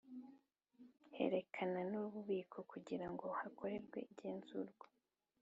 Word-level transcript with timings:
Berekana 1.11 1.79
n’ububiko 1.91 2.57
kugira 2.71 3.05
ngo 3.13 3.25
hakorerwe 3.37 3.99
igenzurwa 4.11 4.85